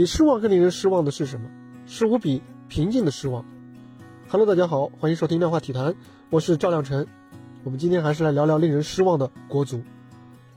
[0.00, 1.50] 比失望更令人失望的是什么？
[1.84, 3.44] 是无比平静的失望。
[4.30, 5.94] Hello，大家好，欢迎收听量化体坛，
[6.30, 7.06] 我是赵亮晨。
[7.64, 9.82] 我们今天还是来聊聊令人失望的国足。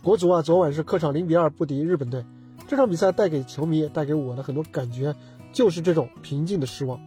[0.00, 2.24] 国足啊，昨晚是客场零比二不敌日本队。
[2.68, 5.12] 这场比赛带给球迷、带给我的很多感觉，
[5.52, 7.00] 就是这种平静的失望。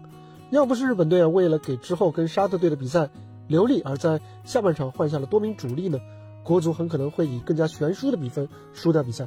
[0.49, 3.09] 要不是日本队啊，为了给之后跟沙特队的比赛
[3.47, 5.99] 留力，而在下半场换下了多名主力呢，
[6.43, 9.25] 国足很可能会以更加悬殊的比分输掉比赛。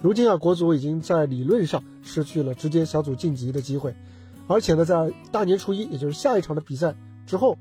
[0.00, 3.94] 如今啊，国足已经在理论上失去了直接小组晋级的机会，
[4.46, 6.94] 而且呢，在大年初一，也就是下一场的比赛
[7.26, 7.58] 之后，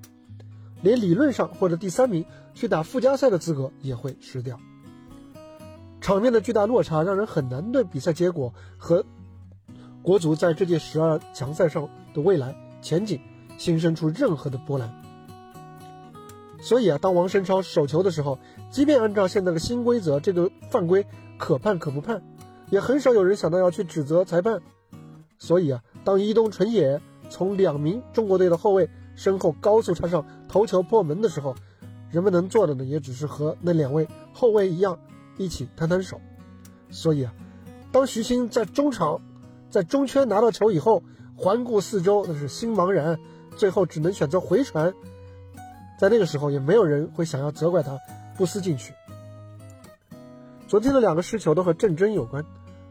[0.83, 2.23] 连理论上或者第三名
[2.53, 4.59] 去打附加赛的资格也会失掉。
[5.99, 9.03] 场面的巨大落差让人很难对比赛结果和
[10.03, 13.19] 国足在这届十二强赛上的未来前景
[13.57, 15.06] 心生出任何的波澜。
[16.67, 18.37] 所以啊，当王申超手球的时候，
[18.69, 21.05] 即便按照现在的新规则，这个犯规。
[21.37, 22.21] 可判可不判，
[22.71, 24.59] 也很少有人想到要去指责裁判。
[25.37, 31.55] 所以啊，当伊东纯也从两名中国队的后卫身后高速插上头球破门的时候，
[32.11, 34.99] 人们能做的呢，也只是和那两位后卫一样，
[35.37, 36.19] 一起摊摊手。
[36.89, 37.33] 所以啊，
[37.93, 39.21] 当徐新在中场
[39.69, 41.01] 在中圈拿到球以后，
[41.37, 43.17] 环顾四周，那是心茫然，
[43.55, 44.91] 最后只能选择回传。
[45.97, 47.97] 在那个时候，也没有人会想要责怪他
[48.37, 48.93] 不思进取。
[50.67, 52.45] 昨天的两个失球都和郑铮有关，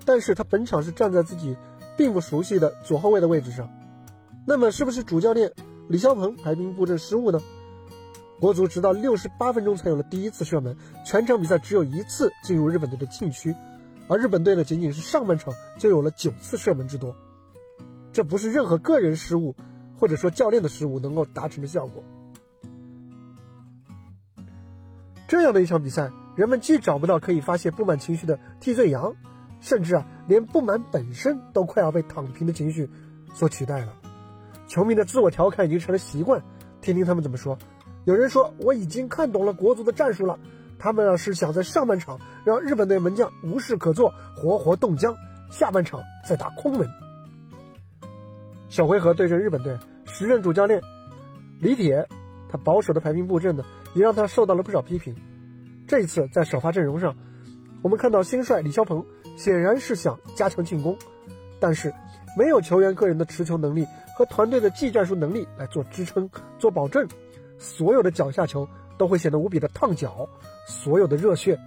[0.04, 1.56] 但是他本场是站在自己
[1.96, 3.70] 并不熟悉的左后卫的位置上，
[4.44, 5.52] 那么是不是主教练
[5.88, 7.40] 李霄鹏排兵布阵失误呢？
[8.40, 13.54] 国足直到六十八分钟才有了第一次射门，全场比赛只有一次进入日本队的禁区，
[14.08, 17.14] 而日本队呢仅仅是上半场就有了九次射门之多，
[18.12, 19.54] 这不是任何个人失误
[19.98, 22.02] 或者说教练的失误能够达成的效果。
[25.28, 26.10] 这样的一场比赛。
[26.34, 29.14] 人们既找不到可以发泄不满情绪的替罪羊，
[29.60, 32.90] 甚至啊，连不满本身都快要被躺平的情绪
[33.32, 33.94] 所取代了。
[34.66, 36.42] 球迷的自我调侃已经成了习惯，
[36.82, 37.56] 听听他们怎么说。
[38.04, 40.38] 有人说我已经看懂了国足的战术了，
[40.78, 45.16] 他们啊是想在上半场让日本队门将无事可做，活活冻僵，
[45.50, 46.86] 下半场再打空门。
[48.68, 50.82] 小回合对阵日本队，时任主教练
[51.60, 52.06] 李铁，
[52.56, 55.14] 保守的排兵布阵呢，也让他受到了不少批评。
[55.86, 57.14] 这一次在首发阵容上，
[57.82, 59.04] 我们看到新帅李霄鹏
[59.36, 60.96] 显然是想加强进攻，
[61.60, 61.92] 但是
[62.36, 66.28] 没有球员个人的持球能力和团队的技战术能力来做支撑、
[66.58, 67.06] 做保证，
[67.58, 68.68] 所有的脚下球
[68.98, 70.28] 都会显得无比的烫脚，
[70.66, 71.58] 所有的热血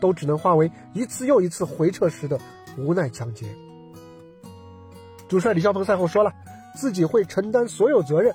[0.00, 2.38] 都只能化为一次又一次回撤时的
[2.76, 3.46] 无奈抢劫。
[5.28, 6.32] 主帅李霄鹏赛后说了，
[6.74, 8.34] 自己会承担所有责任，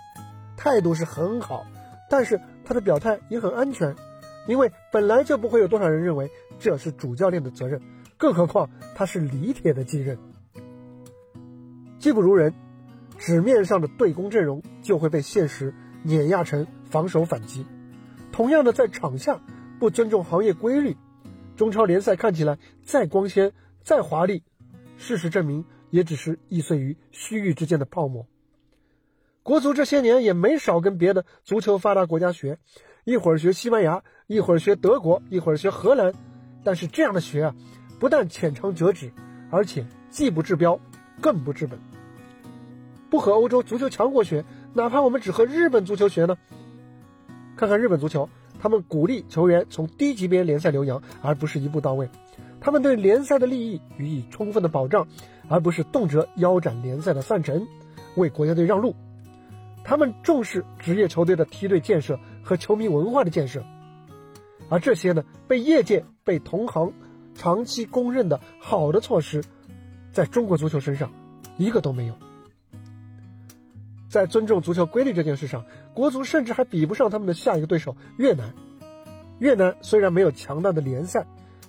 [0.56, 1.66] 态度是很好，
[2.14, 3.96] 但是他的表态也很安全。
[4.48, 6.30] 因为本来就不会有多少人认为
[6.60, 7.82] 这是主教练的责任，
[8.20, 10.20] 更何况他是李铁的继任。
[11.98, 12.54] 技不如人，
[13.18, 15.74] 纸面上的对攻阵容就会被现实
[16.04, 17.66] 碾压成防守反击。
[18.32, 19.42] 同样的，在场下
[19.80, 20.96] 不尊重行业规律，
[21.56, 24.44] 中超联赛看起来再光鲜、再华丽，
[24.98, 28.28] 事实证明也只是易碎于虚臾之间的泡沫。
[29.44, 32.58] 国足这些年也没少跟别的足球发达国家学。
[33.04, 36.14] 一会儿学西班牙，一会儿学德国，一会儿学荷兰，
[36.64, 37.56] 但是这样的学啊，
[38.00, 39.12] 不但浅尝辄止，
[39.52, 40.80] 而且既不治标，
[41.20, 41.78] 更不治本。
[43.10, 46.38] 不和欧洲足球强国学，哪怕我们只和日本足球学呢？
[47.58, 48.30] 看看日本足球，
[48.62, 52.08] 他们鼓励球员从低级别联赛留洋，而不是一步到位；
[52.62, 55.06] 他们对联赛的利益予以充分的保障，
[55.50, 57.68] 而不是动辄腰斩联赛的赛程，
[58.16, 58.96] 为国家队让路。
[59.84, 62.20] 他们重视职业球队的梯队建设。
[62.46, 63.64] 和球迷文化的建设，
[64.68, 66.92] 而这些呢，被业界、被同行
[67.34, 69.42] 长期公认的好的措施，
[70.12, 71.10] 在中国足球身上
[71.56, 72.14] 一个都没有。
[74.10, 78.54] 在尊重足球规律这件事上，国足甚至还比不上他们的下一个对手越南。
[79.40, 81.26] 越南虽然没有强大的联赛，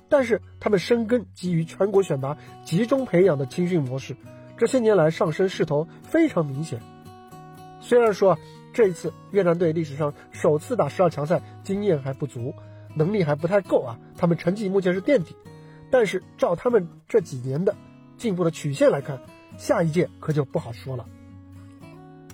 [0.08, 4.16] 但是他们深耕基于全国选拔、集中培养的青训模式，
[4.59, 6.80] 这些年来上升势头非常明显。
[7.84, 8.36] 虽然说。
[8.77, 12.53] 这一次越南队历史上首次打十二强赛，经验还不足，
[12.97, 13.97] 能力还不太够啊。
[14.16, 15.36] 他们成绩目前是垫底，
[15.92, 17.72] 但是照他们这几年的
[18.19, 19.21] 进步的曲线来看，
[19.57, 21.07] 下一届可就不好说了。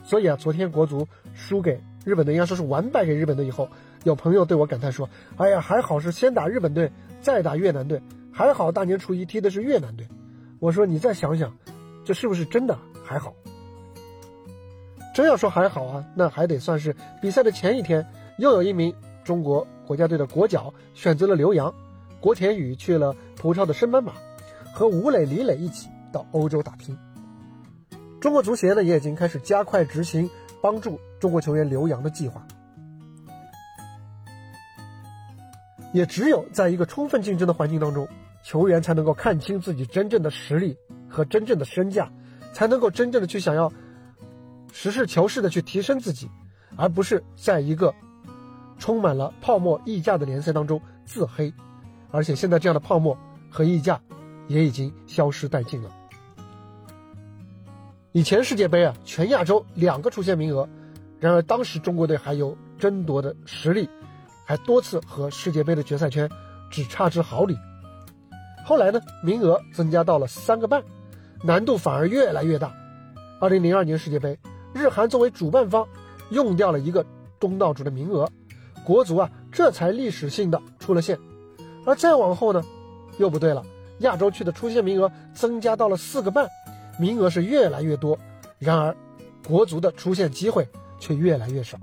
[0.02, 3.68] 所以啊，昨天国足输给日本队，应该说是完败给日本队以后，
[4.04, 8.00] 有朋友对我感叹说：“哎呀，还好是先打日本队，再打越南队，
[8.32, 10.08] 还好大年初一踢的是越南队。”
[10.58, 11.54] 我说：“你再想想，
[12.02, 13.34] 这是不是真的还好？”
[15.20, 18.06] 真要说还好啊，那还得算是比赛的前一天，
[18.38, 18.90] 又有一名
[19.22, 21.74] 中国国家队的国脚选择了留洋，
[22.20, 24.14] 国田宇去了葡超的升班马，
[24.72, 26.96] 和吴磊、李磊一起到欧洲打拼。
[28.18, 30.26] 中国足协呢也已经开始加快执行
[30.62, 32.42] 帮助中国球员留洋的计划。
[35.92, 38.08] 也只有在一个充分竞争的环境当中，
[38.42, 40.74] 球员才能够看清自己真正的实力
[41.10, 42.10] 和真正的身价，
[42.54, 43.70] 才能够真正的去想要
[44.72, 46.30] 实事求是的去提升自己，
[46.76, 47.94] 而不是在一个
[48.78, 51.52] 充满了泡沫溢价的联赛当中自黑。
[52.10, 53.16] 而且现在这样的泡沫
[53.50, 54.00] 和溢价
[54.48, 55.90] 也已经消失殆尽了。
[58.12, 60.68] 以前世界杯啊，全亚洲两个出线名额，
[61.18, 63.88] 然而当时中国队还有争夺的实力。
[64.46, 66.28] 还多次和世界杯的决赛圈
[66.72, 67.56] 只差之毫厘。
[68.66, 70.82] 后来呢，名额增加到了三个半，
[71.44, 72.74] 难度反而越来越大。
[73.40, 74.36] 二零零二年世界杯，
[74.72, 75.86] 日韩作为主办方，
[76.30, 77.04] 用掉了一个
[77.38, 78.30] 东道主的名额，
[78.84, 81.18] 国足啊这才历史性的出了线。
[81.84, 82.62] 而再往后呢，
[83.18, 83.64] 又不对了，
[84.00, 86.48] 亚洲区的出线名额增加到了四个半，
[86.98, 88.18] 名额是越来越多，
[88.58, 88.94] 然而
[89.46, 90.68] 国足的出线机会
[90.98, 91.78] 却越来越少。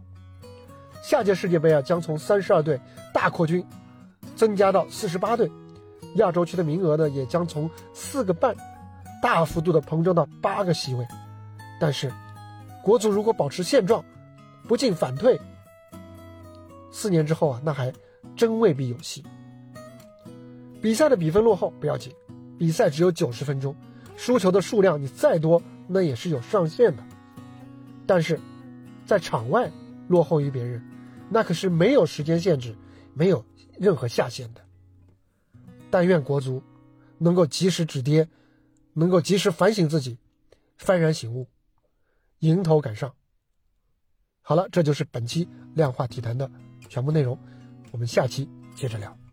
[1.01, 2.79] 下届世界杯啊，将从三十二队
[3.13, 3.65] 大扩军，
[4.35, 5.51] 增加到四十八队，
[6.15, 8.55] 亚洲区的名额呢，也将从四个半，
[9.21, 11.05] 大幅度的膨胀到八个席位。
[11.79, 12.11] 但是，
[12.87, 14.01] 国足如果保持现状，
[14.65, 15.37] 不进反退，
[16.89, 17.91] 四年之后啊，那还
[18.33, 19.25] 真未必有戏。
[20.81, 22.13] 比赛的比分落后不要紧，
[22.57, 23.75] 比赛只有九十分钟，
[24.15, 27.03] 输球的数量你再多，那也是有上限的。
[28.05, 28.39] 但是，
[29.05, 29.69] 在场外
[30.07, 30.81] 落后于别人。
[31.29, 32.73] 那可是没有时间限制，
[33.13, 33.43] 没有
[33.77, 34.61] 任何下限的。
[35.91, 36.63] 但愿国足
[37.17, 38.29] 能够及时止跌，
[38.93, 40.17] 能够及时反省自己，
[40.79, 41.49] 幡然醒悟，
[42.39, 43.13] 迎头赶上。
[44.41, 46.49] 好了，这就是本期量化体坛的
[46.87, 47.37] 全部内容，
[47.91, 49.26] 我们下期接着聊。